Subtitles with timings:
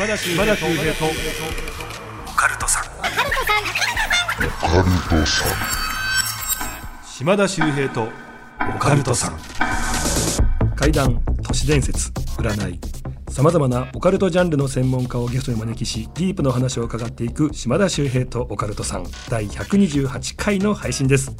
[0.00, 2.84] 島田秀平とオカルトさん
[7.06, 8.08] 島田秀平と
[8.76, 9.38] オカルトさん
[10.74, 12.08] 怪談都市伝説
[12.38, 12.80] 占い
[13.30, 19.04] さまざまなオカルトジャンルの専門家をゲストにお招きしディープの話を伺っていく島田秀平とオカルトさん。
[19.28, 21.30] 第128回の配信です。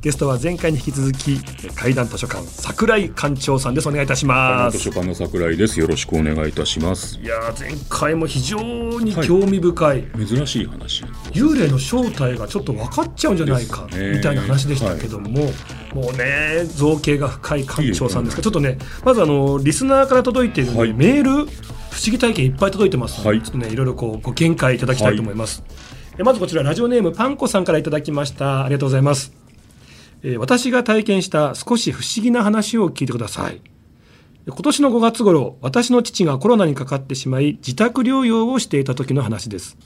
[0.00, 1.40] ゲストは前回に引き続き
[1.74, 3.88] 怪談図書館桜井館長さんです。
[3.88, 4.78] お願いいたします。
[4.78, 5.80] 図書館の桜井です。
[5.80, 7.18] よろしくお願いいたします。
[7.18, 23.18] いや前回も非常に興味深い、はい、珍しい話幽霊の正体がちょっと分かっちゃうんじゃないか、ね、みたいな話でしたけども、はい、もうね造形が深い館長さんですがちょっとねまずあのリスナーから届いている、はい、メール不思議体験いっぱい届いてます。
[23.18, 25.62] ので、はい、ちょっとねいろいろこうご見解いただきたいと思います、
[26.12, 28.64] はい、まずこちらラジオネームパンコさんからいただきました。
[28.64, 29.32] ありがとうございます、
[30.22, 33.60] えー、私が体験した少し不思議な話を聞いてください。
[34.46, 39.76] 今年の5月頃私の父がコロナにかかってしまい自宅療養をしていた時の話です。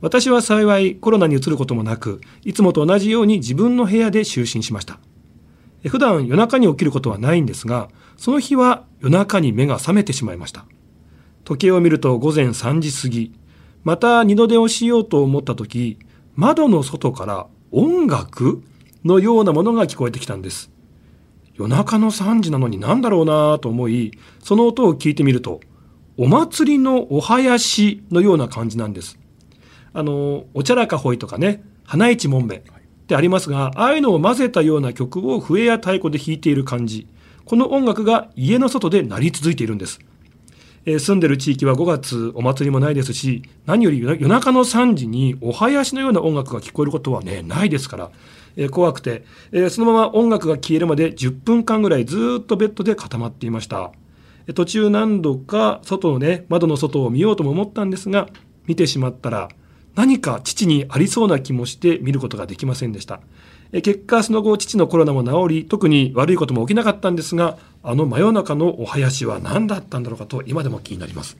[0.00, 4.98] 私は幸いコロナにうつることもなくいつもと同じように自分の部屋で就寝しました。
[5.88, 10.64] 普段夜中に起きることはないんですがその日は夜中に目が覚めてしまいました
[11.44, 13.32] 時計を見ると午前3時過ぎ、
[13.84, 15.98] また二度寝をしようと思った時、
[16.34, 18.62] 窓の外から音楽
[19.04, 20.70] のようなものが聞こえてきたんです。
[21.54, 25.60] 夜中の3時なのに何だろうなと思い、その音を聞いてみると、
[26.16, 29.18] お祭りのお囃子のような感じなんです。
[29.92, 37.06] あの、おちゃらかほいとかね、花市もんべってありますが、ああいうのを混ぜたような曲を笛や太鼓で弾いている感じ。
[37.44, 40.00] この音楽が家の外で鳴り続いているんです。
[40.86, 48.10] えー、住んでる地域は5月お祭りもないですし何より夜中の3時にお囃子のような音楽が聞こえることはねないですから、
[48.56, 53.92] えー、怖くて、えー、そのまま音楽が消えるまで10分間ぐらいずっとベッドで固まっていました。
[54.54, 58.28] 途中何度か外のね窓の外を見ようとも思ったんですが
[58.66, 59.48] 見てしまったら
[59.94, 63.20] 何か父にありそうな気もして見ることができませんでした。
[63.82, 71.36] 結果その後父のコロナも治り特に悪いことも起きなかったんですがあの真夜中のお囃子は何だったんだろうかと今でも気になります。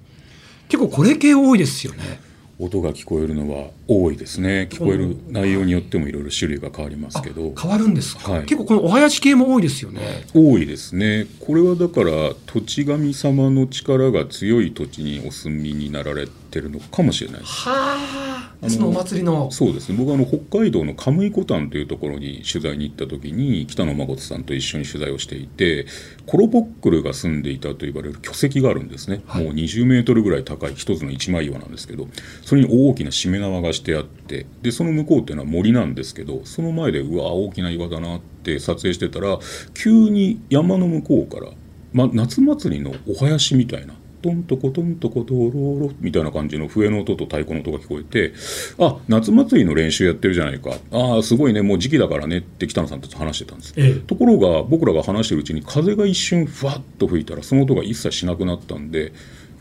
[0.69, 2.21] 結構これ系多いですよね。
[2.59, 4.69] 音が聞こえるのは多いですね。
[4.71, 7.53] 聞こえる内容によってもいろいろ種類が変わりますけど。
[7.61, 10.25] 変わるんですか、はい、結構このお囃子系も多いですよね。
[10.33, 11.27] 多いですね。
[11.41, 19.51] これはだから土地神様の力が強い土地にお住みになられてるのかもしれないはあそのお祭りの。
[19.51, 19.99] そうですね。
[19.99, 25.87] 僕はあの北海道のカムイコタンというところに取材に行った時に北野誠さんと一緒に取材をしていて
[26.27, 32.09] コロボックルが住んでいたと言われる巨石があるんですね、はい、もう20メートルぐらい高い一つの一枚岩なんですけど
[32.43, 39.39] それに大きなしめ縄がしてあってでその向こうっていうのは森なんですけどその前でうわ大きな岩だなって撮影してたら
[39.75, 41.53] 急に山の向こうから、
[41.93, 43.95] ま、夏祭りのお囃子みたいな
[44.25, 48.33] トントコトントコトロロみたいな感じの笛の音と太鼓の音が聞こえて
[48.79, 59.13] あ夏祭りの練習やってるじゃないかああすごいねもう時期だからねって北野さんたち話してたんです、ええ、ところが僕らが話してるうちに風が一瞬ふわっと吹いたらその音が一切しなくなったんで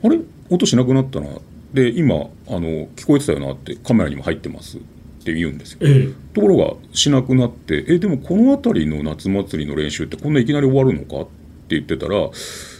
[0.01, 0.19] あれ
[0.49, 1.27] 音しなくなったな
[1.73, 2.19] で今あ
[2.51, 4.81] の聞こえてたよなってカメラにも入ってますっ
[5.25, 12.29] て言うんですよ、ええ、ところがしなくなってえでもこの辺りの夏祭りの練習ってこんないきなり終わるのかって言ってたら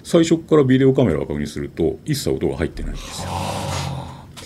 [0.04, 3.30] 最初からビデオカメラを確認すると一切音が入ってないんですよ。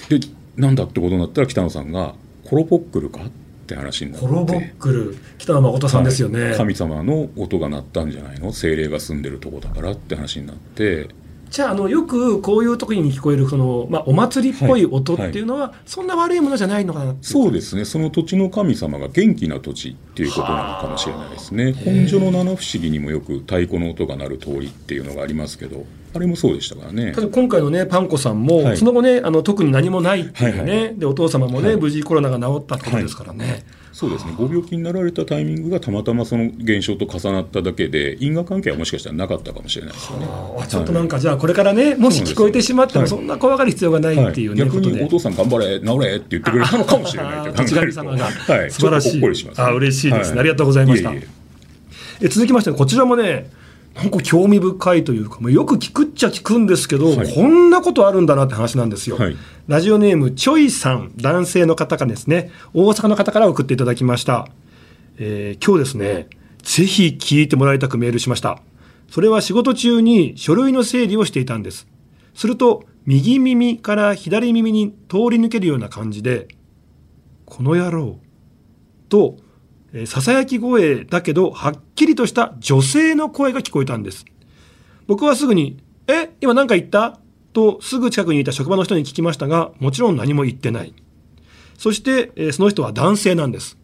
[0.10, 0.20] で
[0.56, 3.30] なんだってことになったら北野さんが「コロポックルか?」っ
[3.68, 4.28] て話になって。
[4.28, 5.18] コロボックル。
[5.38, 8.54] 北野誠さんですよね、はい、神様の音が鳴ったんじゃないの？
[8.54, 11.10] 精霊が住んでるとこだからって話になって
[11.50, 17.86] じゃああのよくこういう時に聞こえるその、まあ、お祭りっぽい音っていうのは、そんな悪いものじゃないのかなそうですね。
[17.86, 21.74] その土地の神様が元気な土地っていうことなのかもしれないですね。
[21.74, 25.86] 本所の七不思議にもよく太鼓の音が鳴る通りっていうのがありますけど
[26.18, 27.14] あれもそうでしたからね。
[27.32, 33.64] 今回のねパンコさんも、はい、その後ねあの特に何もないっていうね、はいはい、でお父様もね、はい、無事コロナが治ったってことですからね、
[33.94, 34.34] そうですね。
[34.38, 40.28] ご病気になられたタイミングがたまたまその現象と重なっただけで因果関係はもしかしたらなかったかもしれないですよね。
[40.68, 50.34] ちょっとなんかじゃあこれからねもし聞こえてしまってもそんな怖がる必要がないっていうね、はい、逆にお父さん頑張れ治れって言ってくれたのかもしれないと考えるとはい、素晴らしいしあ嬉しいです。
[50.34, 51.12] ね、ありがとうございました。
[52.20, 53.50] え続きましてこちらもね
[53.98, 59.18] なんか興味深いというか、よく聞くっちゃ聞くんですけど、はい、こんなことあるんだなって話なんですよ。
[59.18, 59.36] はい、
[59.68, 64.50] ラジオネーム、チョイさん、男性の方からですね、大阪の方から送っていただきました。
[65.18, 66.30] えー、今日ですね、
[66.62, 68.62] ぜひ聞いてもらいたくメールしました。
[69.10, 71.88] それは仕事中に書類の整理をしていたんです。
[72.36, 76.50] すると、右耳から左耳に通り抜けるような感じで、
[77.46, 78.20] この野郎
[79.10, 79.47] とえー、
[80.06, 84.26] ささやき声だけど、はっきりとした女性の声が聞こえたんです。
[85.08, 87.20] 僕はすぐに、え、今何か言った？
[87.54, 90.94] とすぐ近くにいた職場の人に聞きましたが、もちろん何も言ってない。
[91.78, 93.78] そして、え、その人は男性なんです。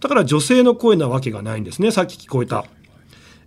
[0.00, 1.90] だから女性の声なわけがないんですね。
[1.90, 2.64] さっき聞こえた。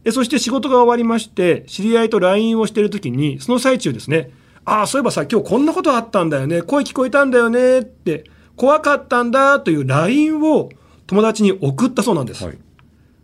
[0.03, 4.31] えそして仕事が終わりまして、知り合いと LINE をしているときに、その最中ですね、
[4.65, 8.25] ああ、そういえばさ、今日こんなことあったんだよね、声聞こえたんだよねって、
[8.55, 10.69] 怖かったんだという LINE を
[11.11, 12.45] 友達に送ったそうなんです。
[12.45, 12.57] はい、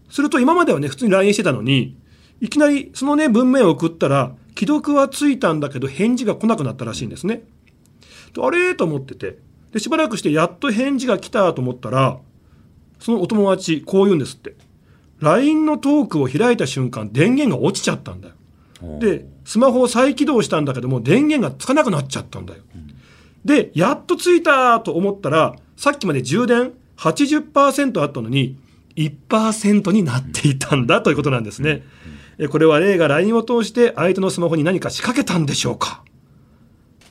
[0.10, 1.96] すると今まではね、普通に LINE してたのに、
[2.42, 7.44] いきなりそのね、文面を送ったら、既読はついたんだけど返事が来なくなったらしいんですね。
[8.38, 9.38] あれと思ってて、
[9.72, 12.20] で、しばらくしてやっと返事が来たと思ったら、
[13.00, 14.56] そのお友達、こう言うんですって。
[15.22, 18.34] LINE のトークを開いた瞬間、電源が落ちちゃったんだよ。
[19.00, 22.60] で、スマホを再起動したんだけども、電源がつかなくなっちゃったんだよ。
[23.46, 28.58] で、やっとついたと思ったら、さっきまで充電80%あったのに、
[28.96, 31.84] 1%になっていたんだということなんですね。
[32.50, 36.04] これは A が LINE を通して相手のスマホに何か仕掛けたんでしょうか。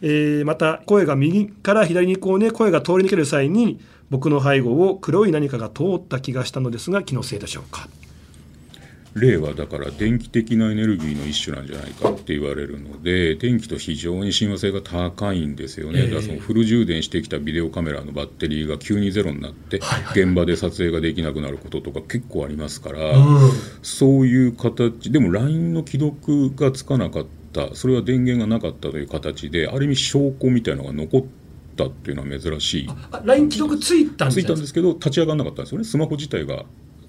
[0.03, 3.81] えー、また、声が右から左にこうね、声が通り抜ける際に、
[4.11, 7.89] 僕の背後を黒い何かが通った気がしたのですが気のせいでしょうか
[9.17, 19.81] 例はだから電気的なエネルギーの一種なんじゃないかって言われるので電気と非常に親和性が高いんですよね、えー、だからそのフル充電してきたビデオカメラのバッテリーが急にゼロになって、
[20.13, 23.51] 現場で撮影ができなくなることとか結構ありますから、うん、
[23.83, 31.47] そういう形でも LINE の既読がつかなかったそれは電源がなかったという形である意味証拠みたいなのが残って
[31.77, 32.89] ったっていうのは珍しい。
[33.25, 35.85] LINE 既読ついたんついたんですけど立ち上がらなかったんですよね。
[35.85, 36.65] スマホ自体が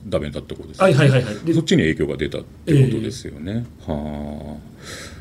[0.07, 5.18] ダメだったことです、ね、はいはいはい、はい、そっちに影響が出たってことですよね、えー、はあ。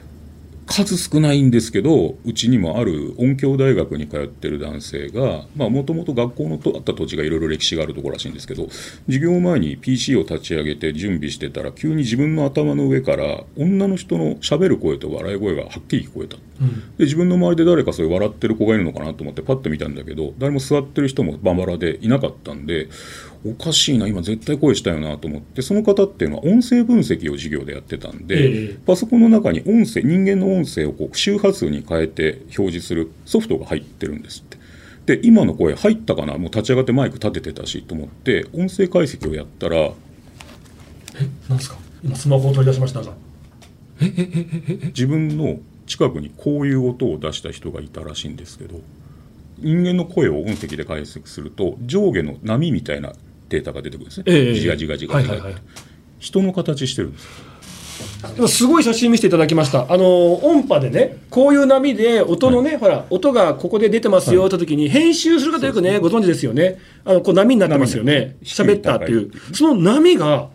[0.66, 8.68] 数少ないんですけどうちにもある音響大学に通ってる男性がもともと学校のとあった土地がいろいろ歴史があるところらしいんですけど
[9.06, 22.88] 授業前に PC を立ち上げて準備してたら急に自分の頭の上から女の人のしゃべる声と笑い声がはっきり聞こえた、うん、で自分の周りで誰かそういう笑ってる子がいるのかなと思ってパッと見たんだけど誰も座ってる人もまばらでいなかったんで
[23.50, 34.56] おかしいな今絶対声したよなと思ってその方っていうのは音声分析を授業でやってたんで、ええ、パソコンの中に音声人間の音声をこう周波数に変えて表示するソフトが入ってるんですって。
[35.06, 39.92] で今の声入ったかなもう立ち上がってマイク立ててたしと思って音声解析をやったらえ
[41.48, 41.76] なんですか？
[42.02, 43.12] 今スマホを取り出しましたが。
[44.00, 44.46] えええ
[44.82, 48.80] え自分の近くにこういう音を出した人がいたらしいんですけど
[49.58, 53.12] 人間の声を音声で解析すると上下の波みたいな
[53.48, 55.62] データが出てくるんですね、えー、ジガジガジガジガ、はいはいはい、
[56.18, 57.46] 人の形してるんです
[58.48, 59.90] すごい写真見せていただきました。
[59.90, 66.78] あの、音波でね、こういう波で音のね、はい、ほら、音がここで出てますよって時に、編集する方よくね、ご存知ですよね。
[67.04, 68.36] あの、こう波になってますよね。
[68.42, 69.30] 喋ったっていう。
[69.54, 70.48] その波が、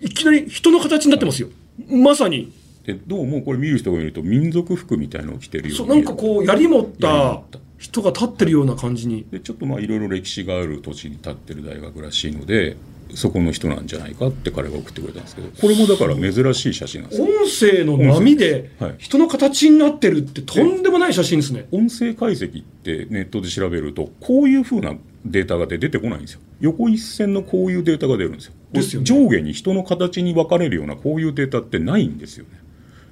[0.00, 1.48] いきなり人の形になってますよ。
[1.88, 2.52] まさに。
[2.84, 5.94] で、どうもこれ見る人がいると、民族服みたいのを着てるような。
[5.94, 7.42] なんかこう、槍持った
[7.82, 9.26] 人が立ってるような感じに。
[9.32, 12.76] でちょっとまあいろいろ歴史がある土地に立ってる大学らしいので
[13.12, 21.66] そこの人なんじゃないかって彼が送ってくれたんですけどこれもだから珍しい写真なんです音声の波で人の形になってるってとんでもない写真ですね。
[21.72, 24.94] 音声解析ってネットで調べるとこういうふうな
[25.24, 26.40] データが出てこないんですよ。
[26.60, 28.52] 横一線のこういうデータが出るんですよ。
[28.72, 32.50] ですよ、ね、上下に人の形に分かれるようなこういうデータってないんですよね。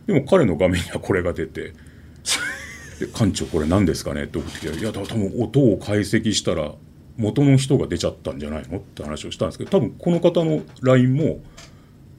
[0.06, 1.72] でも彼の画面にはこれが出て
[3.00, 4.24] で館長これ何ですかね？
[4.24, 6.72] って送ってきていや多分音を解析したら
[7.16, 8.78] 元の人が出ちゃったんじゃないの？
[8.78, 11.40] って話をしたんですけど多分この方の LINE も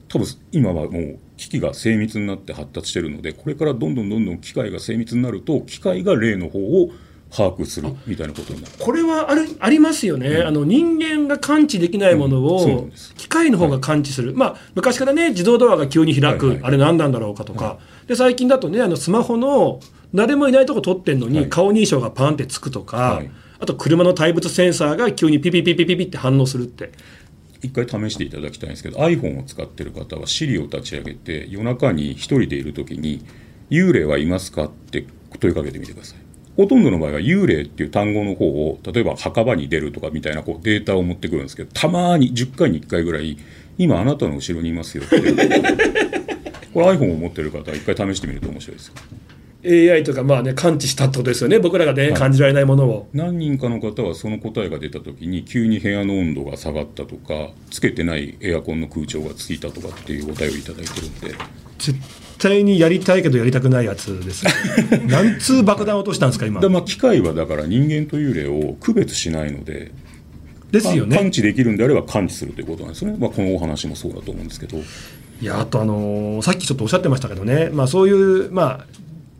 [0.08, 6.90] 多分今はもう機器が精密になって発達してるのでこれからどんどんどんどん機械が精密になると機械が例の方を
[7.34, 8.74] 把握するみたいなことになる。
[8.78, 19.80] これはあるありますよね、うん、あの人間が感知できないものを機械の方が感知する、はい、まあ、昔からね自動ドアが急に開く、はいはい、あれ何なんだろうかとか、はい、で最近だとねあのスマホの
[20.14, 26.92] 誰もいないとこ撮ってんのに、顔認証がパンってつくとか、はい、あと車の対物センサーが急にピピピピピピって反応するって。
[27.62, 33.24] 一回試していただきたいんですけど iPhone を使ってる方は Siri を立ち上げて夜中に1人でいる時に
[33.70, 35.06] 「幽霊はいますか?」って
[35.38, 36.21] 問いかけてみてください
[36.56, 43.38] ほとんどの場合は幽霊っていう単語の方を例えば墓場に出るとかみたいなこうデータを持ってくるんですけどたまに10回に1回ぐらい
[43.78, 45.20] 今あなたの後ろにいますよって
[46.72, 48.94] これ iPhone を持ってる方は一回試してみると面白いですよ。
[49.64, 51.58] AI とかまあね感知したってことですよね。
[51.60, 53.08] 僕らがね、はい、感じられないものを。
[53.12, 61.34] 何人かの方はその答えが出た時に急に部屋の温度が下がったとかつけてないエアコンの空調がついたとかっていうお便りいただいてるんで。
[61.78, 61.98] 絶
[62.42, 64.44] 対にやりたいけどやりたくないやつです
[65.06, 66.60] 何通 爆弾落としたんですか今。
[66.68, 69.92] まあ機械はだから人間と幽霊を区別しないので
[70.70, 71.16] ですよね。
[71.16, 74.78] 感知できるんであれば感知するということなんですね、まあ、このお話もそうだと思うんですけど。
[74.78, 78.86] いやあとあのー、さっきちょっとおっしゃってましたけどね、まあ、そういう、まあ、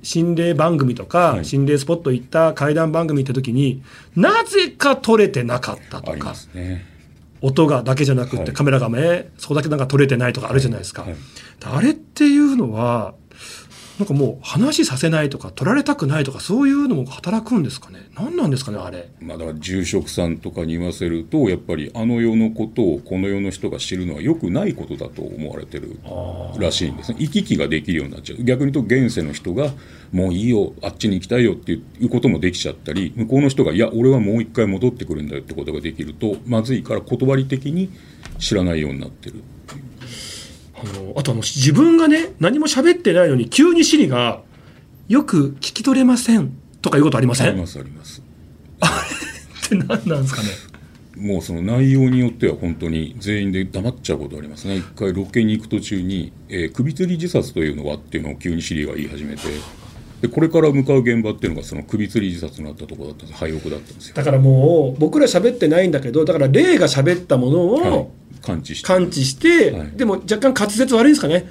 [0.02, 3.82] 心霊番組とか、はい、心霊スポット行った怪談番組行った時に
[4.16, 6.84] なぜか撮れてなかったとか、ね、
[7.42, 11.06] 音がだけじゃなくて、カメラがねそこだけなんか撮れてないとかあるじゃないですか、
[11.64, 13.14] あれっていうのは
[14.02, 18.00] なんかもう話させないとか取られたくないとかそういうのも働くんですかね？
[18.16, 26.00] 何なんですかねあれ、まあ、だから住職さんとかに言わせるとやっぱりあの世のことをこの世の人が知るのはよくないことだと思われてる
[26.58, 27.18] らしいんですね。
[27.20, 28.42] 行き来ができるようになっちゃう。
[28.42, 29.72] 逆に言うと現世の人が
[30.10, 37.88] もういいよあっちに行きたいよっていうこともできちゃったり向こうの人がいや俺はもう一回戻ってくるんだよってことができるとまずいから断り的に
[38.40, 39.44] 知らないようになってる
[40.82, 44.42] あのあとあの自分がね何も喋ってないのに急にシリが
[45.08, 47.48] 「よく聞き取れません」とかいうことありません？
[47.48, 48.22] ありますあります。
[48.80, 48.86] あ
[49.70, 49.78] れ？
[49.78, 50.48] って何なんですかね？
[51.16, 54.78] もうその内容によっては本当に全員で黙っちゃうことありますね。
[54.78, 59.42] 一回ロケに行く途中に、えー、首吊り自殺というのはっていうのを急にシリが言い始めて
[60.22, 64.14] でこれから向かう現場っていうのがその首吊り自殺になったところだったんです廃屋だったんですよ。
[64.14, 68.06] だからもう僕ら喋ってないんだけどだから霊が喋ったものを、はい。
[68.40, 68.86] 感知して。
[68.86, 71.48] 感知して、はい、でも若干滑舌悪いんですかね。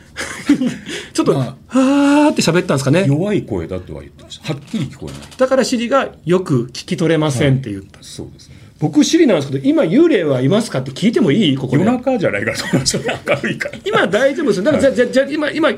[1.13, 3.05] ちょっと、まあ、はーって喋ったんですかね。
[3.07, 4.53] 弱い声だとは言ってました。
[4.53, 5.21] はっきり聞こえない。
[5.37, 11.55] だからシリがよく聞き取れませんって言った、はい、そうですね僕シリなんですけど今幽霊はいますかって聞いてもいい？
[11.57, 13.77] ここ夜中じゃないからそんな明るいから。
[13.85, 14.63] 今大丈夫です。
[14.63, 15.73] だから、はい、じゃじゃ今今、え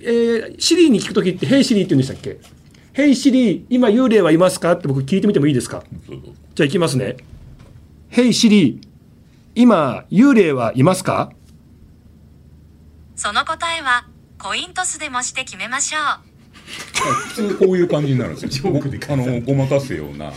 [0.00, 2.38] ー、シリに聞く時って「ヘイシリ」って言うんでしたっけ
[2.94, 5.82] 「ヘイシリ今幽霊はいますか?」って僕聞いてみてもいいですか？
[6.54, 7.16] じゃあいきますね
[8.08, 8.80] 「ヘイシリ
[9.56, 11.30] 今、幽霊はいますか？
[13.16, 14.06] その答えは、
[14.38, 16.33] コイントスでもして決めましょう。
[16.74, 18.72] 普通こういう感じになるんですよ。
[19.08, 20.32] あのごまかすような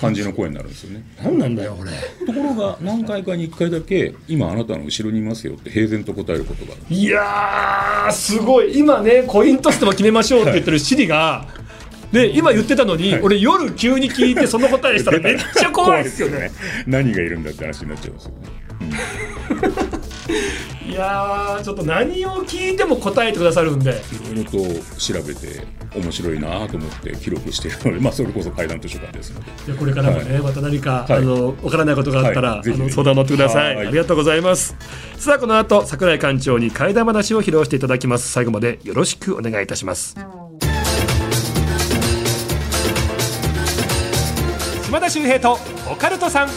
[0.00, 1.04] 感じの声になるんですよね。
[1.22, 1.90] 何なんだよこれ。
[2.26, 6.94] ところが何回かに1回だけ今あなたの後ろにいますよって平然と答えることがある。
[6.94, 11.46] いやすごい今ねコイントスでも決めましょうって言ってるシリが。
[12.12, 16.50] で今言ってたのに、はい、俺夜急に聞いてその答えしたらめっちゃ怖いですよね
[16.86, 18.38] 何がいるんだって話になっちゃいますよね、
[19.94, 20.01] うん、
[20.86, 23.90] いやちょっと何を聞いても答えてくださるんで。
[23.90, 24.58] いろいろと
[24.98, 29.74] 調べて面白いなと思って記録しているので、まあ、それこそ階段図書館ですので。
[29.78, 33.76] これからもね、はい、また何か、はい、あの分からないことがあったら、はい、あの相談乗ってください。
[33.76, 34.74] ありがとうございます。
[35.18, 38.30] さあこの後櫻井館長に怪談話を披露していただきます。
[38.30, 40.16] 最後までよろしくお願いいたします、
[44.84, 45.58] 島田秀平と
[45.90, 46.48] オカルトさん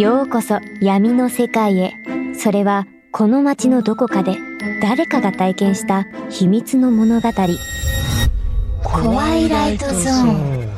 [0.00, 1.92] ようこそ闇の世界へ。
[2.34, 4.38] それはこの街のどこかで
[4.80, 7.28] 誰かが体験した秘密の物語。
[8.82, 10.70] 怖いライトゾーン。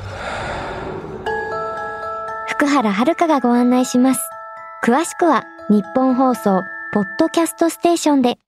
[2.48, 4.20] 福原遥がご案内します。
[4.84, 8.38] 詳しくは日本放送ポッドキャストステーションで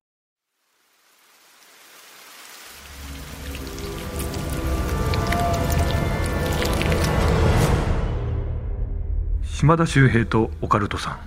[9.54, 11.20] 島田秀平とオカルトさん。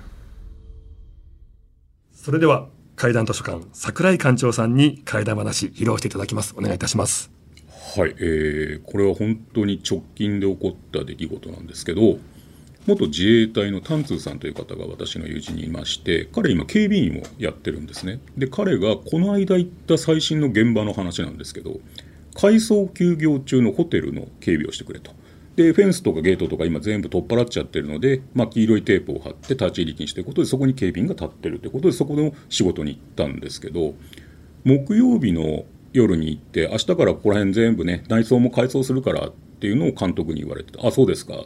[2.12, 2.68] それでは
[2.98, 6.54] 怪談図書館桜井館長さんに怪談話披露していただきます。
[6.58, 7.32] お願いいたします。
[7.96, 12.18] はい、えー、これは本当に直近で起こった出来事なんですけど
[12.86, 18.20] 元自衛隊の丹通さんという方が私の友人にいまして彼今警備員をやってるんですね。
[18.38, 21.80] で彼がこの間行った最新の現場の話なんですけど
[22.36, 25.12] 改装休業中のホテルの警備をしてくれと
[25.58, 33.96] でフェンスとかゲートとか今全部取っ払っちゃってるので、まあ、黄色いテープを貼って立ち入り禁止ということでそこに警備員が立ってるということでそこの仕事に行ったんですけど
[34.64, 41.46] 木曜日の夜に行って明日からここら辺全部ね内装も改装するからっていうのを監督に言われてあそうですか。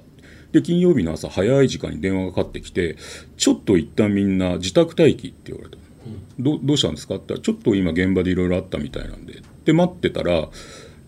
[0.51, 2.97] で金曜日の朝早い時間に電話がかかってきて
[3.37, 7.15] ちょっと一旦みんな自宅待機って言われた、うん、どどうしたんですか？
[7.15, 9.41] って言ったらちょっと今現場でいろいろあったみたいなんで。
[9.63, 10.49] で待ってたら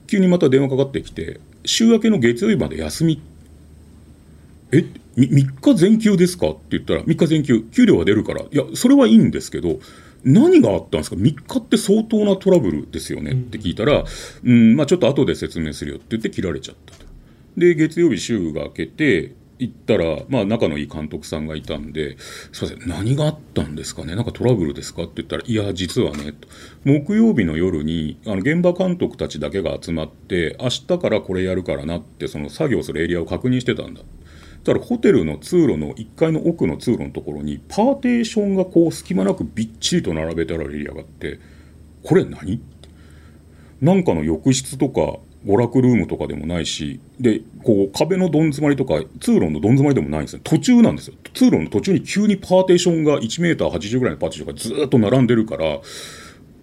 [0.07, 3.22] 急にまた電話かかってきて週明けの月曜日まで休み。
[4.72, 4.86] え
[5.17, 6.50] 3日全休ですか？
[6.50, 7.63] って言ったら3日全休。
[7.72, 8.41] 給料が出るから。
[8.41, 9.79] いやそれはいいんですけど
[10.24, 13.32] 何があったんですか？3日って相当なトラブルですよね？
[13.32, 14.03] って聞いたら、
[14.43, 17.05] うん、まあ、ちょっと後で説明するよって言って切られちゃったと。
[17.58, 22.17] で月曜日週が明けて行ったら、まあ、仲のいい監督さんがいたんで、
[22.51, 25.03] すみません、何があったんですかね、なんかトラブルですか？
[25.03, 26.34] って言ったら、いや、実はね、
[26.84, 34.01] 木曜日の夜に、あの現場監督たちだけが集まって、明日からこれやるからなって、その作業するエリアを確認してたんだ。
[34.01, 41.39] だからホテルの通路の1階の奥の通路のところに、パーテーションがこう隙間なくびっちりと並べてあるエリアがあって、
[42.03, 42.62] これ何？
[43.82, 50.42] なんかの浴室とか娯楽ルームとかでもないしでこう壁のどん詰まりとか通路のどん詰まりでもないんですよ。
[50.44, 51.16] 途中なんですよ。
[51.34, 55.80] 通路の途中に急にパーテーションが1メーター80ぐらいのパーテーションがずっと並んでるから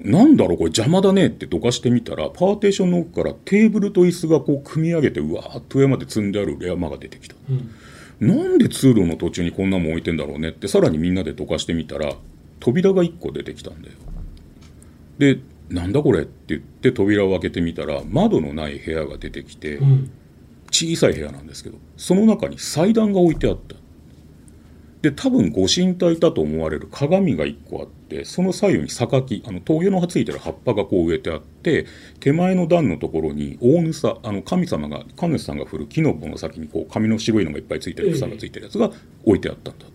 [0.03, 12.15] なんだろうこれ邪魔だねってどかしてみたらパーテーションの奥からテーブルと椅子がこう組み上げてうわーっと上まで積んであるレアマが出てきた、うん、なんで通路の途中にこんなもん置いてんだろうねってさらにみんなでどかしてみたら
[12.61, 13.95] 扉が1個出てきたんだよ。
[15.19, 15.39] で
[15.71, 16.23] なんだこれ？
[16.23, 20.11] って言って扉を開けてみたら窓のない部屋が出てきて、うん、
[20.71, 23.77] 小さい部屋なんですけどその中に祭壇が置いてあった。
[25.03, 31.87] で多分ご神体だと思われる鏡が1個あってその左右に榊あの峠の葉ついてる葉っぱがこう植えてあって
[32.21, 38.91] 手前の段のところに大草あの神様が神主さんが振る木の棒の先にこう紙の白いのがいっぱいついてる草がついてるやつが
[39.25, 39.87] 置いてあったんだ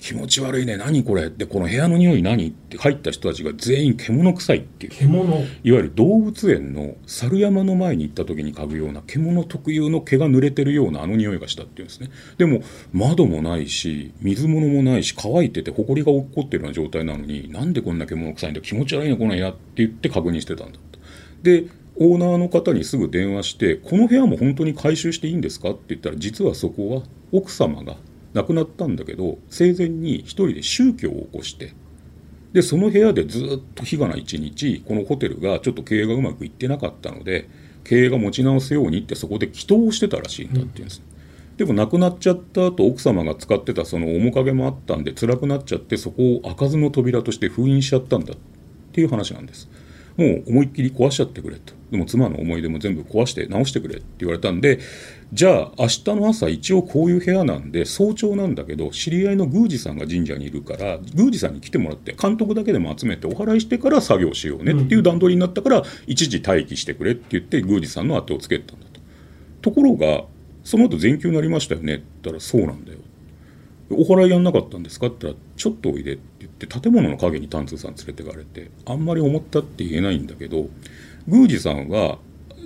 [0.00, 0.76] 気持ち悪いね。
[0.76, 1.26] 何これ？
[1.26, 2.48] ってこの部屋の匂い何？
[2.48, 4.92] って入った人たちが全員獣臭いっていう。
[4.92, 5.38] 獣？
[5.38, 12.10] いわゆる動物園の猿山の前に行った時に嗅ぐような獣特有の毛が濡れてるようなあの匂いがしたっていうんですね。
[12.36, 19.50] でも窓もないし水物もないし乾いてて埃が落っこってるような状態なのになんでこんな獣臭いんだ気持ち悪いねこの部屋。
[19.50, 20.78] って言って確認してたんだ
[21.42, 21.64] で
[21.96, 27.96] オーナーの方にすぐ電話して「この部屋も本当に回収していいんですか?」って言ったら実はそこは奥様が
[28.34, 31.72] 亡くなったんだけど生前に一人で宗教を起こして
[32.52, 37.48] でその部屋でずっと日がな一日このホテルがちょっと経営がうまくいってなかったので
[37.84, 41.02] 経営が持ち直すようにってそこで祈祷をしてたらしいんだっていうんです、
[41.50, 48.36] うん、でも亡くなっちゃった後奥様が使ってたその面影もあったんで辛くなっちゃってそこを開かずの扉として封印しちゃったんだっ
[48.92, 49.68] ていう話なんです
[50.16, 51.74] もう思いっきり壊しちゃってくれと。
[51.90, 54.80] でも妻の思い出も全部壊して直してくれって言われたんで
[55.32, 69.00] じゃあ明日の朝一応こういう部屋なんで早朝なんだけど知り合いの宮司さんが神社にいるから宮司さんに来てもらって監督だけでも集めてお祓いしてから作業しようねっていう段取りになったから、一時待機してくれって言って宮司さんの後をつけたんだと。
[69.62, 70.24] ところが
[70.62, 72.98] その後全休になりましたよねって言ったらそうなんだよ。
[73.90, 80.66] お祓いやんなかったんですかって言ったらちょっとおいでって言って建物の陰に丹通さん連れてかれてあんまり思ったって言えないんだけど
[81.26, 82.18] 宮司さんは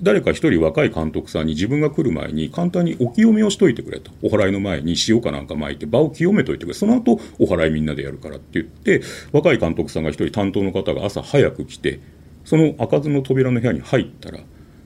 [0.03, 4.13] 誰か一人若い監督さんに自分が来る前に簡単にお清めをしといてくれと。
[4.23, 6.75] お祓いの前に塩かなんか巻いて場を清めといてくれ。
[6.75, 12.01] その後お祓いみんなでやるからって言って若い監督さんが一人担当の方が朝早く来て
[12.45, 14.39] その開かずの扉の部屋に入ったら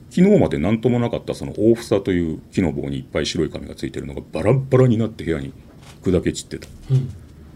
[0.09, 5.53] 昨日まで何ともなかったその大房という木の棒にいっぱい白い紙がついてるのがバラバラになって部屋に
[6.03, 6.67] 砕け散ってた。
[6.91, 7.09] うん。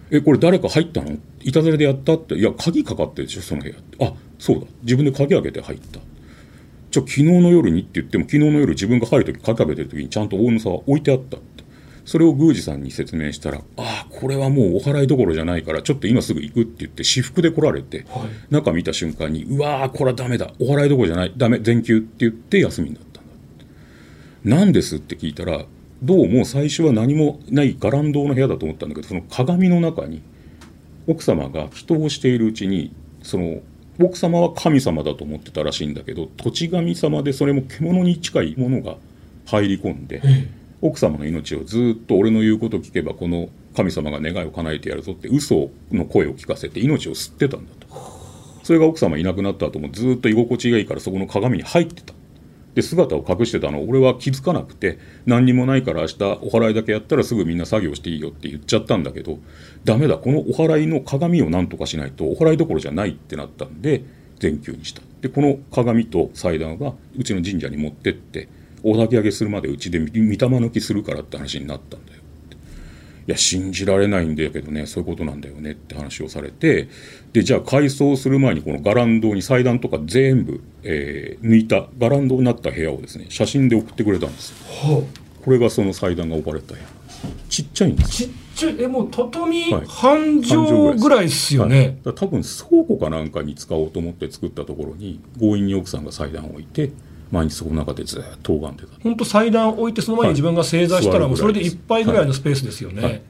[0.10, 1.18] えこれ誰か入ったの？
[1.42, 2.36] いたずらでやったって。
[2.36, 3.76] いや鍵かかってるでしょその部屋。
[4.08, 4.68] あそうだ。
[4.84, 6.00] 自分で鍵開けて入った。
[6.90, 11.58] じゃあ昨日の夜にって言っても昨日の夜自分が入る時鍵かけてる時にちゃんと大野さんは置いてあったって。
[12.06, 20.54] それを宮司さんに説明したら「ああこれはもうお祓いどころじゃないからちょっと今すぐ行く」って言って私服で来られて、はい、中見た瞬間に「うわーこれはダメだ。
[20.58, 21.34] お祓いどころじゃない。
[21.36, 23.30] ダメ全休」って言って休みになったんだ
[24.46, 25.66] 何ですって聞いたら
[26.04, 30.22] どうも最初は何もない伽藍堂の部屋だと思ったんだけどその鏡の中に
[31.08, 33.62] 奥様が祈祷しているうちにその
[34.00, 38.98] 奥様は神様だと思ってたらしいんだけど土地神様でそれも獣に近いものが
[39.48, 40.22] 入り込んで、
[40.82, 47.88] 奥様の命をずっと俺の言うこと聞けばこの神様が願いを叶えてやるぞって嘘の声を聞かせて命を吸ってたんだと。
[48.64, 52.14] それが奥様いなくなった後もずっと居心地がいいからそこの鏡に入ってた
[52.78, 53.84] で姿を隠してたの。
[53.86, 59.40] 俺は気づかなくて何にもないから明日お祓いだけやったらすぐみんな作業していいよって言っちゃったんだけど
[59.84, 60.20] ダメだ。
[60.20, 64.04] このお祓いの鏡を何とかしないとお祓いどころじゃないってなったんで
[64.38, 65.02] 全休にした。
[65.22, 68.48] でこの鏡と祭壇はうちの神社に持ってって
[68.84, 72.17] お焚き上げするまでうちで御霊抜きするからって話になったんだよ。
[73.28, 76.88] いや信じられないんだけどねそういうことなんだよねって話をされて
[77.34, 84.54] でじゃあ改装する前にこの伽藍堂に祭壇とか全部、えー、抜いた伽藍堂になった部屋をですね写真で送ってくれたんです
[84.86, 86.86] はあ、これがその祭壇が置かれた部屋。
[87.50, 96.92] ちっちゃいんですちっちゃいえもう畳半畳ぐらいですよね、はい、多分倉庫かなんかに使おうと思って作ったところに強引に奥さんが祭壇を置いて
[97.32, 98.90] 毎日そこの中でずっと拝んでた。
[99.04, 103.12] 本当祭壇置いてその前に自分が正座したらもうそれでいっぱいぐらいのスペースですよね、はい。
[103.12, 103.22] はい、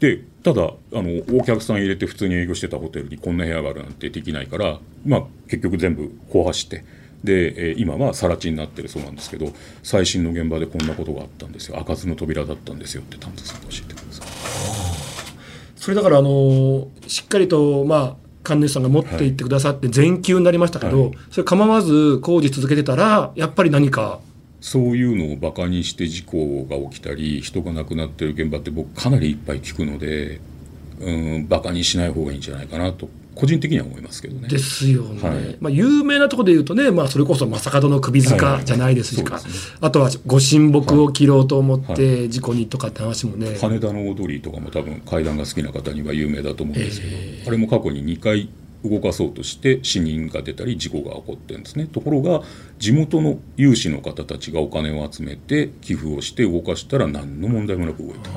[0.00, 6.84] でただあのお客さん入れて普通に営業してたホテルにこんな部屋があるなんてできないから、まあ、結局全部壊して
[7.24, 11.76] で、えー、今は更地になってるそうなんですけど最新の現場でこんなことがあったんですよ。
[11.76, 14.26] 開かずの扉だったんですよって担当さんが教えてください。
[15.76, 24.20] それだからあのしっかりとまあ神主さんが持っていってくださって全休になりましたけど、はい、それ構わず工事続けてたらやっぱり何か。
[24.60, 30.40] そういうのをバカにして事故が起きたり人が亡くなってる現場って僕かなりいっぱい聞くので
[30.98, 34.48] うんバカにしない方がいいんじゃないかなと個人的には思いますけどね。
[34.48, 35.28] ですよね。
[35.28, 35.56] はい。
[35.60, 39.42] まあ、有名なところで言うとね、まあ、それこそ正門の首塚じゃないですか、はい。
[39.42, 47.16] そうですあとはご神木を切ろうと思って事故にとかって話もね、羽田の踊りとかも多分階段が好きな方には有名だと思うんですけど、
[47.48, 48.48] あれも過去に2回
[48.84, 51.86] 動かそうとして死人が出たり事故が起こってるんですね。
[51.86, 52.42] ところが
[52.78, 58.30] 地元の有志の方たちがお金を集めて寄付をして動かしたら何の問題もなく動いた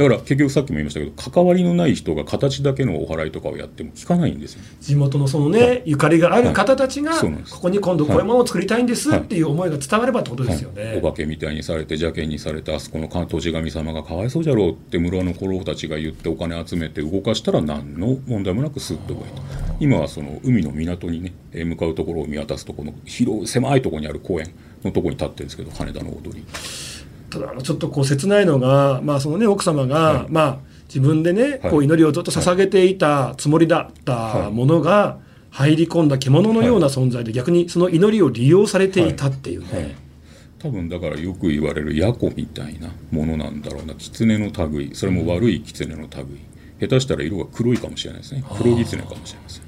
[0.00, 4.62] だから結局さっきも言いましたけど関わりのない人が形だけのお祓いとかをやっても効かないんですよ。
[4.80, 7.50] 地元のそのね、ゆかりがある方たちが、はい。
[7.50, 10.84] ここに今度こういうものを作りたいんですっていう思いが伝わればってことですよね。
[10.84, 10.98] はい。
[11.00, 19.42] お化けみたいにされて邪険にされてあそこの関東地神様がかわいそうじゃろうって村の子たちが言ってお金集めて動かしたら何の問題もなくスッと動いた。
[19.80, 24.50] 今はその海の港にねえー向かうところを見渡すとこの広い狭いところにある公園
[24.82, 26.46] のところに立ってるんですけど羽田の踊り
[27.30, 30.26] ただあのちょっとこう切ないのが、まあそのね、奥様が、はい。
[30.28, 31.70] まあ、自分でね、はい。
[31.70, 35.18] こう祈りをずっと捧げていたつもりだったものが
[35.50, 39.94] 入り込んだ獣のような存在で、逆にその祈りを利用されていたっていうね、はい。
[40.58, 43.94] 多分だからよく言われるヤコみたいなものなんだろうな。
[43.94, 44.94] 狐の類。
[44.94, 46.08] それも悪い狐の類。
[46.80, 48.44] 下手したら色が黒いかもしれないですね。
[48.58, 49.62] 黒狐かもしれません。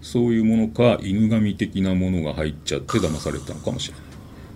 [0.00, 4.08] そういうものか犬神的なものが入っちゃって騙されたのかもしれない。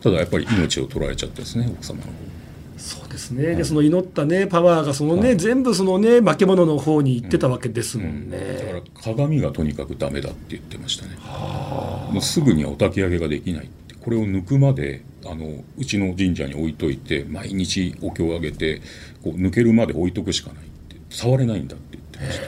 [0.03, 2.13] ただやっぱり命を取られちゃったですね奥様の方
[2.83, 8.73] そうですね、でその祈ったねパワーがそのね、全部そのね化け物の方に行ってたわけですもんだかね。
[8.73, 11.17] ら鏡がとにかくダメだって言ってましたね。
[12.11, 13.95] もうすぐにはお焚き上げができないって。
[13.95, 18.81] これを抜くまであのうちの神社に置いといて毎日お経をあげて
[19.23, 20.97] こう抜けるまで置いとくしかないって。
[21.09, 22.45] 触れないんだって言ってました。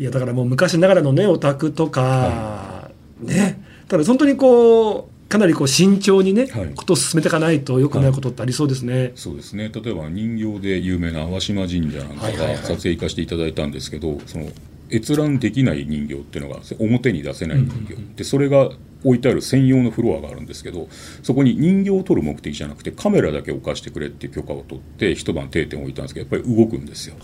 [0.00, 2.90] いやだからもう昔ながらのねオタクとか、
[3.20, 3.62] ね。
[3.86, 6.72] ただ本当にこうかなりこう慎重にね、はい。
[6.74, 9.12] ことを進めていかないとよくないことってありそうですね。
[9.14, 9.70] そうですね。
[9.72, 12.56] 例えば人形で有名な淡島神社なんかはいはいはい。
[12.56, 14.46] が撮影行かせていただいたんですけど、その
[14.90, 18.70] 閲覧できない人形っていうのが表に出せない人形、でそれが
[19.04, 20.88] 置いてある専用のフロアがあるんですけど
[21.22, 27.16] そこに人形を撮る目的じゃなくてカメラだけ置かしてくれっていう許可を取って一晩定点置いたんですけどやっぱり動くんですよ。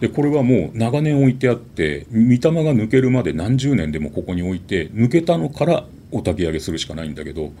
[0.00, 7.52] でこれはもう長年置いてあって御霊が抜けるまで何十年でもここに置いて抜けたのからお焚き上げするしかないんだけど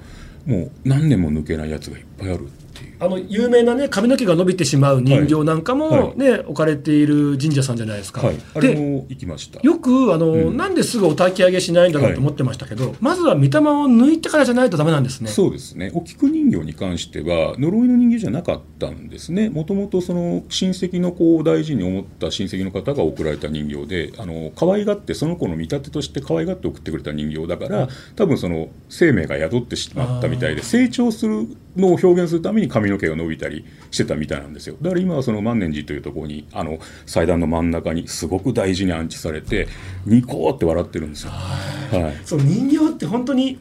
[0.46, 2.96] もう何年も抜けないやつがいっぱいあるっていう。
[2.98, 8.22] あの有名なね髪の毛が伸びてしまう人形なんかもはいはいね、置かれている神社さんじゃないですか。
[8.22, 9.60] はい、あれでも行きました。
[9.60, 15.28] よくあの、うんなんですぐお焚き上げしないんだろうと思ってましたけど、まずは御霊を抜いてからじゃないとダメなんですね。
[15.28, 39.66] そうですねお菊人形に関しては呪いの人形じゃなかったんですねもともとその親戚の子を大事に思った親戚の方が送られた人形であの可愛がってその子の見立てとして可愛がって送ってくれた人形だから多分その生命が宿ってしまったみたいみたいで成長するのを表現するために髪の毛が伸びたりしてたみたいなんですよだから今はその万年寺というところにあの祭壇の真ん中にすごく大事に安置されて
[40.04, 41.30] ニコーって笑ってるんですよ。
[41.30, 43.58] はいそう人形って本当に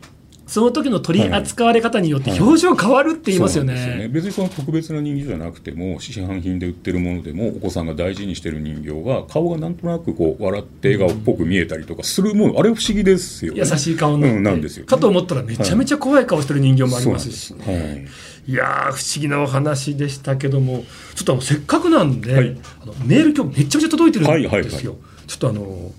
[0.48, 3.76] その時の取り扱われ方によって表情変わるって言いますよね。
[3.76, 13.60] そうなんです別にその特別な人形じゃなくても市販品で売ってるものでもお子さんが大事にしてる人形は顔がなんとなくこう笑って笑顔っぽく見えたりとかするもの、あれ不思議ですよね。
[13.60, 14.86] 優しい顔の、うん、なんですよ。
[14.86, 20.84] かと思ったらめちゃめちゃ怖い顔してる人形もありますし、そうなんですいやー不思議なお話でしたけども
[21.16, 22.58] ちょっとあのせっかくなんで、はい。
[22.84, 24.82] あのメール今日めちゃめちゃ届いてるんですよ、はいはいはい。
[24.82, 25.92] ちょっとあの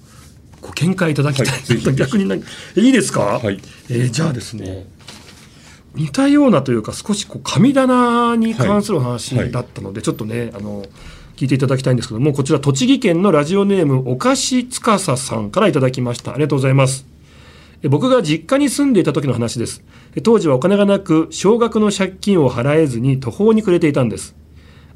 [0.67, 2.43] ご見解いただきたい、はい逆に何
[2.75, 3.61] いいですか、はい。
[3.89, 4.87] えーじゃあですね
[5.95, 10.85] 似たようなというか少しこう神棚に関するお話はいだったので、ちょっとねあの
[11.37, 16.33] 聞いていただきたいんですけどもこちら栃木県のラジオネームおかしつかささんからいただきました。
[16.33, 17.07] ありがとうございます。
[17.83, 19.83] え僕が実家に住んでいた時の話です。
[20.15, 24.35] え当時はお金がなく少額の借金を払えずに途方に暮れていたんです。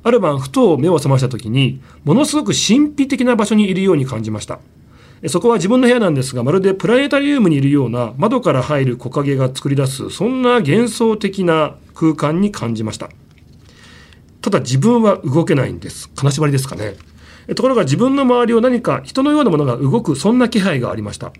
[0.02, 4.54] ある晩ふと目を覚ました時にものすごく神秘的な場所にいるように感じました。
[4.54, 4.79] え
[5.28, 13.10] そこは自分の部屋なんですがまるでプラネタリウムにいるような窓から入る木陰が作り出すそんな幻想的な空間に感じました。
[14.40, 16.08] ただ自分は動けないんです。
[16.14, 16.94] 金縛りですかね。
[17.54, 21.32] ところが自分の周りを何か人のようなものが動くそんな気配がありました。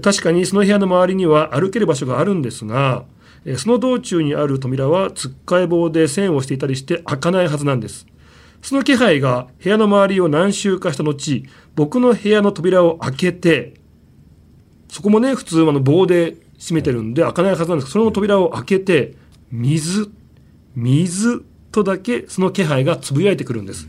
[0.00, 3.04] 確かにその部屋の周りには歩ける場所があるんですが
[3.56, 8.06] その道中にある扉はつっかえ棒で線をしていたりして開かないはずなんです。
[8.62, 13.74] その気配が部屋の周りを何周かした後僕の部屋の扉を開けて
[14.88, 19.14] そこもね普通あの棒で閉めてるんで開かないはずなんですけどその扉を開けて
[19.50, 20.10] 水
[20.74, 23.88] 水とだけその気配がつぶやいてくるんです。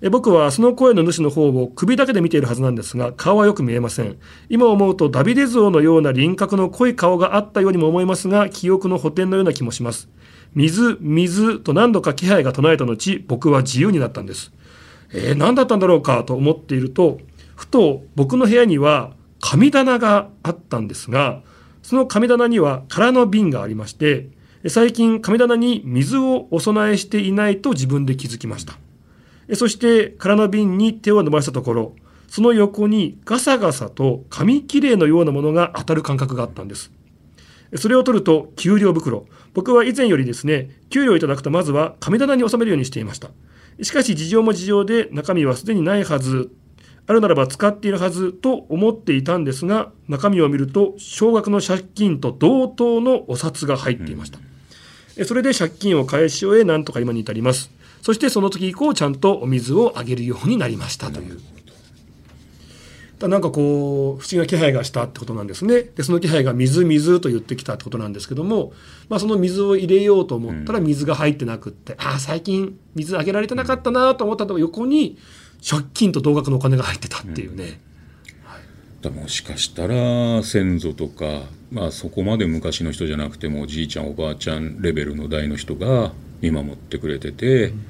[0.00, 4.16] え僕はその声の主の方を首だけで見ているはずなんですが顔はよく見えません。
[4.48, 10.08] 今思うとダビデ像のような輪郭の濃い顔があったようにも思いますが記憶の補填のような気もします。
[10.54, 14.52] 水水と何度か気配が唱えた後僕は自由になったんです。
[15.12, 17.18] えー何だったんだろうかと思っていると
[17.56, 21.42] ふと僕の部屋には神棚があったんですが
[21.82, 24.28] その神棚には空の瓶がありまして
[24.66, 28.74] 最近神棚に水をお供えしていないと自分で気づきました。
[29.54, 31.96] そして空の瓶に手を伸ばしたところ
[32.28, 36.92] その横にガサガサと紙切れのようなものが当たる感覚があったんです。
[37.76, 39.26] それを取ると給料袋。
[39.54, 43.30] 僕は以前よりですね給料をいただくとまずは神棚に収めるようにしていました。
[43.82, 46.50] しかし事情も事情で中身はすでにないはず。
[47.06, 54.38] あるならば使っているはずと思っていたんですが中身を見ると少額の借金と同等のお札が入っていました、
[55.16, 57.70] うん、それで借金を返し終えなんとか今に至ります。
[58.02, 61.40] そしてその時以降ちゃんとお水をあげるようになりましたという。
[63.18, 65.82] だなんかこう不思議な気配がしたってことなんですね。
[65.82, 68.72] でその気配が水水と言ってきたってことなんですけども、
[69.08, 75.18] まあ、その水を入れようと思ったら水が入ってなくって、うん、ああ最近水あげられてなかったなと思ったと横に
[75.68, 77.80] 借金と同額のお金が入ってたっていうね。
[79.02, 87.84] うん、もしかしたら先祖とか、まあ、そこまで昔の人じゃなくてもおじいちゃんおばあちゃんレベルの代の人が見守ってくれてて、うん、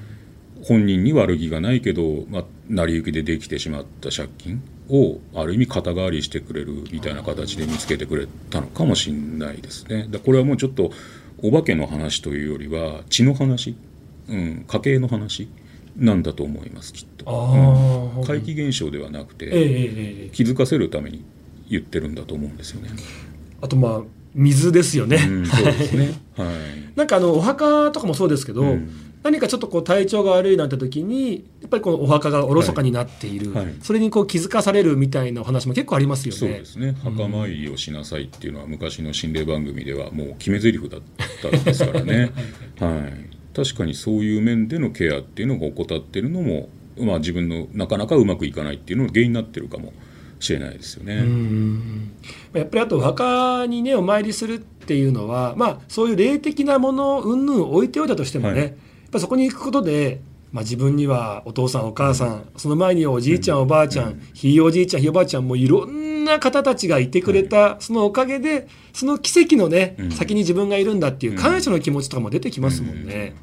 [0.68, 10.06] 本人に悪気がないけど、まあ、成り行きでできてしまった借金をある意味肩代わりしてくれるみたいな形で見つけてくれたのかもしれないですね。
[10.10, 10.90] だこれはもうちょっと
[11.42, 13.76] お化けの話というよりは血の話、
[14.28, 15.48] うん、家計の話
[15.96, 17.24] なんだと思いますきっと、
[18.18, 21.24] うん、怪奇現象ではなくて、えー、気づかせるために
[21.70, 22.90] 言ってるんだと思うんですよね。
[23.60, 24.02] あとまあ
[24.38, 25.16] 水ですよね。
[25.16, 26.12] うん、そうですね。
[26.38, 26.48] はい。
[26.96, 28.88] なんかあのお墓とかもそうですけど、うん、
[29.22, 36.38] 何かちょっとこう体調が悪いなんて時にやっぱりこのお墓がおろそかになっている、はいはい、それにこう気づかされるみたいなお話も結構ありますよね。
[36.38, 36.94] そうですね。
[37.02, 41.00] 墓参りをしなさいっていうのは昔の心霊番組ではもう決め台詞だっ
[41.42, 42.30] たんですからね。
[42.78, 43.28] はい。
[43.54, 49.92] 確かにそういう面でのケアっていうのが怠ってるのも、まあ、自分のなかなかうまくいかないっていうのが原因になってるかも
[50.40, 51.24] しれないですよね。
[52.52, 58.72] やっぱりあとお墓にねお参りするっていうのは、まあ、そういう霊的なもの云々置いておいたとしてもね、はい、やっ
[59.12, 60.20] ぱそこに行くことで
[60.52, 73.34] まあ、自分にはお父さんお母さんその前におじいちゃんおばあちゃんひいおじいちゃんひいおばあちゃんもいろんな方たちがいてくれたそのおかげでその奇跡のね先に自分がいるんだっていう感謝の気持ちとかも出てきますもんね。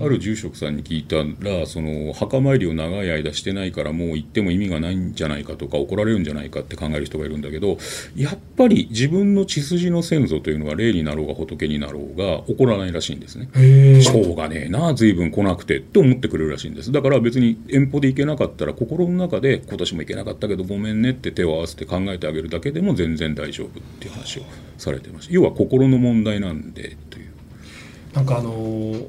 [0.00, 7.78] ある住職さんに聞いたらその墓参りを長い間してないからもう行っても意味がないんじゃないかとか怒られるんじゃないかって考える人がいるんだけど
[8.14, 13.48] やっぱり自分の血筋の先祖というのは霊になろうが仏になろうが怒らないらしいんですね。
[14.02, 16.92] しょうがねえな随分来なくてって思ってくれるらしいんです。
[16.92, 24.42] だから別に遠方で行けなかったら心の中で今年も行けなかったけどごめんねって手を合わせて考えてあげるだけでも全然大丈夫っていう話を
[24.78, 27.25] されてました要は心の問題なんでという
[28.16, 28.50] なんかあの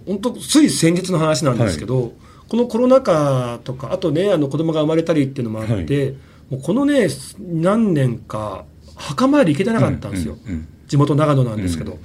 [0.06, 2.12] 本当つい先日の話なんですけど、はい、
[2.50, 6.16] このコロナ禍とかあとねあの子供が生まれたりっていうのもあって、はい、
[6.50, 7.08] もうこのね
[7.40, 8.66] 何年か
[8.98, 12.00] 墓参り行けてなかったんですよ、うんうんうん、地元長野なんですけど、うん、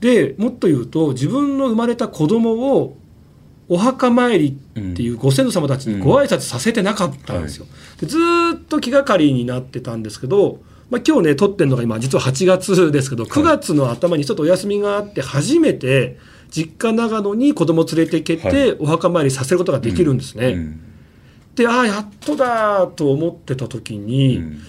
[0.00, 2.96] でもっと言うと自分の生まれた子供を
[3.68, 7.66] お墓参りっていうご先祖様たちにご挨拶させてなかったんですよ。
[8.00, 8.18] でず
[8.56, 10.58] っと気がかりになってたんですけど
[10.90, 16.18] まあ、今日ね撮ってるのが今実は8月ですけど9月の頭にちょっとお休みがあって初めて
[16.50, 20.44] 実家長野に子供連れて行けてお墓参りさせることができるんですね。
[20.44, 20.80] はいうん、
[21.54, 24.60] でああやっとだと思ってた時に、うん、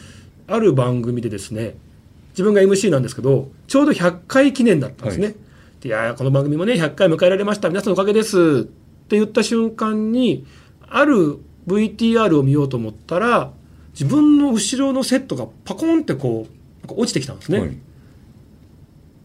[0.47, 1.75] ある番組でですね
[2.31, 5.25] 自分が MC なんですけどちょうど100回記念だったんですね。
[5.25, 5.35] はい、
[5.81, 7.69] でいやこの番組もね100回迎えられました。
[7.69, 8.61] 皆さんのおかげです。
[8.61, 8.63] っ
[9.11, 10.45] て言った瞬間に
[10.87, 13.51] ある VTR を見ようと思ったら
[13.93, 16.47] 自分の後ろのセットがパコンってこ
[16.87, 17.59] う落ちてきたんですね。
[17.59, 17.77] はい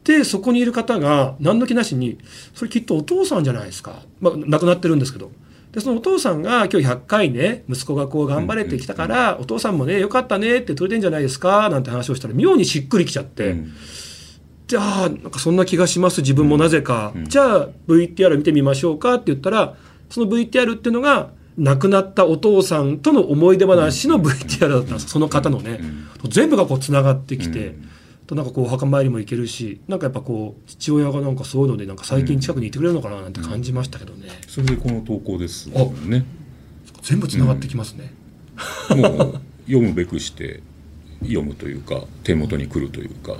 [0.06, 2.16] でそこにいる方が何の気なしに
[2.54, 5.30] 「それきっとお父さんじゃないですか」まあ、亡くなってるんですけど。
[5.72, 13.72] でそのお父さんが今日100回ね息子がこう頑張れてきたから、お父さんもねよかったねって取れてんじゃないですかなんて話をしたら妙にしっくりきちゃって、うん、
[14.68, 19.76] じゃあなんかそんな気がします自分もなぜか、うん、じゃあ VTR 見てみましょうかって言ったら
[20.08, 25.80] その VTR っていうのが亡くなったお父さんとの思い出話の VTR だったんですその方のね、
[26.26, 27.74] 全部がこうつながってきて。
[28.26, 36.24] となんかこうお墓参りも行けるしなんかやっぱこう父親がなんかそういうのでなんか最近近くにいてくれるのかななんて感じましたけどね、それでこの投稿ですね。
[37.02, 38.12] 全部つながってきますね、
[38.90, 40.60] うん、もう読むべくして
[41.20, 43.36] 読むというか手元に来るというか。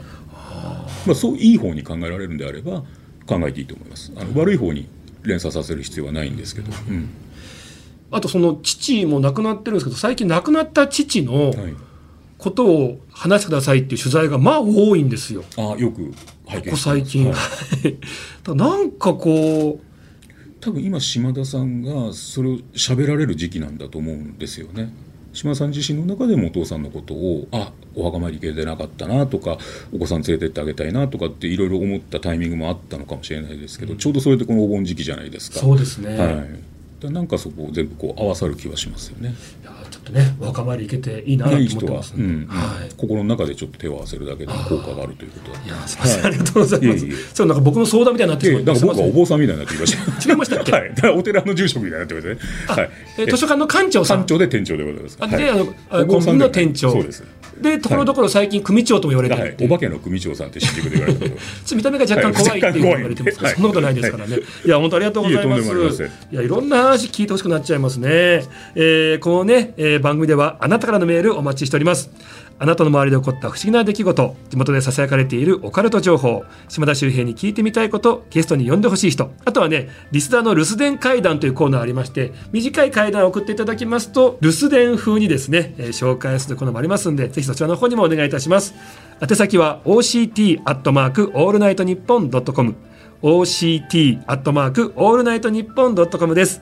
[1.07, 2.83] まあ、そういい方に考えられるんであれば
[3.27, 4.12] 考えていいと思います。
[4.16, 4.88] あの悪い方に
[5.22, 7.09] 連鎖させる必要はないんですけど、うん、
[8.11, 11.75] あとその父も亡くなってるんですけど最近亡くなった父の、はい
[12.46, 15.42] ことを話してくださいっていう取材がまあ多いんですよ。
[15.56, 16.12] あよく
[16.46, 17.32] 拝見ここ最近。
[17.32, 17.37] は
[17.85, 17.96] い、
[18.54, 19.85] なんかこう
[20.61, 24.92] 多分今島田さんがそれを喋られる時期なんだと思うんですよね。
[25.32, 29.59] 島さん自身の中でもお父さんのことをあお墓参り行けてなかったなとか
[29.92, 35.59] お子さん連れてってあげたいなとかっていろいろ思ったタイミングもあったのかもしれないですけど、ちょうどそれでこのお盆時期じゃないですか。
[35.59, 39.35] そうですね、はいなんかそこ全部こう合わさる気はしますよね。
[39.62, 47.06] いやちょっとね若参り行けていいなと思ってます、ね、うんはい、心の中でちょっと手を合わせるだけで効果があるということいやすみません、はい、ありがとうございます。
[47.06, 50.02] いえいえそうなんか僕の相談みたいになってか僕はお坊さんみたいになってきました。
[50.30, 50.72] 違いましたっけ？
[50.72, 52.38] はい、だからお寺の住職みたいになってますね。
[52.66, 52.90] はい。
[53.18, 54.18] え図書館の館長さん。
[54.18, 55.37] 館長で店長でございます。
[55.37, 56.92] で、あのコンビニの店長。
[56.92, 57.24] そうです。
[57.61, 61.37] でところどころ最近組長とも言われて、はい、お化けの組長さんって新宿で言われたけど。
[61.77, 66.03] 見た目が若干怖いって言われてますけど、そんなことないですからね、いや本当ありがとうございます。
[66.33, 68.09] いやいろんな話聞いてほしくなっちゃいますね、
[68.75, 72.11] えー、このね、えー、番組ではあなたからのメールお待ちしております
[72.59, 79.31] あなたの周りで起こった不思議な出来事地元でささやかれているオカルト情報島田周平に聞いてみたいことゲストに呼んでほしい人。
[79.45, 88.75] あとはねリスナーの留守電怪談というコーナーありまして短い怪談を送っていただきますと留守電風にですね、えー、紹介するコーナーもありますんでぜひそちらの方にもお願いいたします。
[89.21, 92.75] 宛先は OCT アットマークオールナイトニッポンドットコム。
[93.23, 96.61] OCT アットマークオールナイトニッポンドットコムです。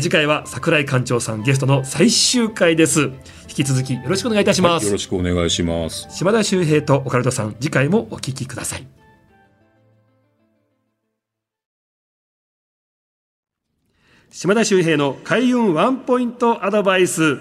[0.00, 3.10] 次回は桜井館長さんゲストの最終回です。
[3.48, 6.08] 引き続きよろしくお願いいたします、はい、よろしくお願いします。
[6.10, 8.86] 島田秀平とオカルトさん次回もお聞きください。
[14.30, 17.36] 島田秀平の開運ワンポイントアドバイス。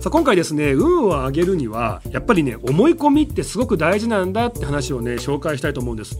[0.00, 6.18] さあ今回ですね運を上げるにはやっぱりね思い込みってすごく大事なんだって話をね紹介したいと思うんです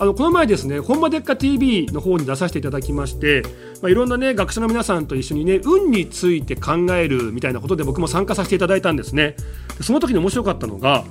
[0.00, 3.42] あのこの前ですね「本場でっか TV」の方に出させていただきまして、
[3.82, 9.36] まあ、いろんなね学者の皆さんと一緒にね運について考えるみたいなことで僕も参加させていただいたんですね。
[9.82, 11.04] その時に面白かったのが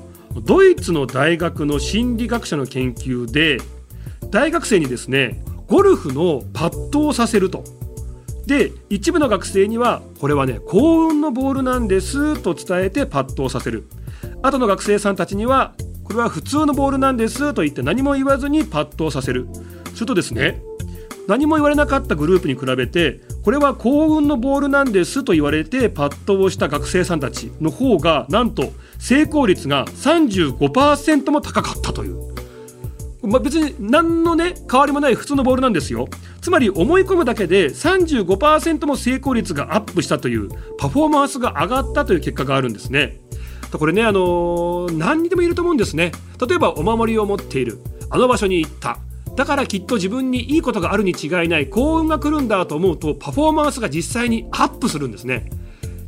[0.44, 3.60] ドイツの大学の心理学者の研究で
[4.32, 7.64] 大学生にですねゴルフのパットをさせると。
[8.48, 13.84] で一部の学生にはこれはね幸運のボールなんですと伝えてパットをさせる。
[14.42, 15.76] 後の学生さんたちには
[16.10, 19.48] これは普通のボールなんですと言って何も言わずにパットをさせる。
[19.94, 20.60] するとですね
[21.28, 32.18] 何も言われなかったグループに比べてこれは幸運のボールなんですと言われてパットをした学生さんたちの方がなんと成功率が35%も高かったという。
[33.22, 36.08] まあ、別に何のね変わりもない普通のボールなんですよ。
[36.42, 43.20] つまり思い込むだけで35%も成功率がアップしたというパフォーマンスが上がったという結果があるんですね。
[43.78, 46.12] これね、あのー、何にでもいると思うんですね。
[46.46, 47.80] 例えばお守りを持っている。
[48.10, 48.98] あの場所に行った。
[49.36, 51.70] だからきっと自分にいいことがあるに違いない。
[51.70, 55.50] 幸運が来るんだと思うとパフォーマンスが実際にアップするんですね。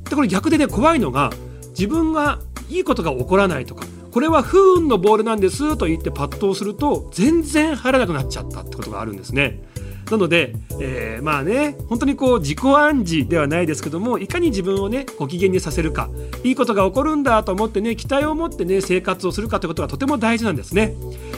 [0.10, 1.32] でこれ逆でね怖いのが
[1.70, 9.64] 自分がいいことが起こらないとかこれは不運のボールなんですと言ってパッとすると全然入らなくなっちゃったってことがあるんですね。
[10.12, 16.10] なので、えー、まあね本当にこう自己暗示ではないですけどもいかに自分をねご機嫌にさせるか
[16.44, 20.94] いいことが起こるんだと思ってね期待を持ってね生活をするかということがとても大事なんですね。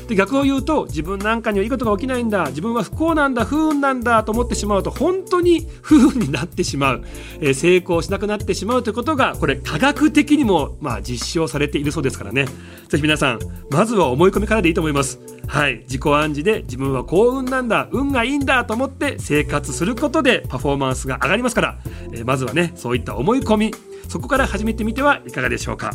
[0.08, 7.04] で逆を言うと自分なんかにはいいことが起きないんだ自分は不幸なんだ不運なんだと思ってしまうと本当に不運になってしまう、
[7.40, 12.48] えー、成功しなくなってしまうということがこれ科学的にもまあ実証されているそうですからね
[12.94, 13.40] ぜひ皆さん
[13.72, 15.20] まずは思い込みからでいいと思います。
[15.48, 15.80] はい。
[15.80, 21.80] 自己暗示で自分は幸運なんだ運がいいんだと思って生活することでパフォーマンスが上がりますから、
[22.12, 23.74] えー、まずはねそういった思い込み。
[24.10, 25.94] そこから始めてみてはいかがでしょうか。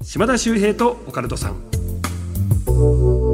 [0.00, 3.33] 島田秀平とオカルトさん。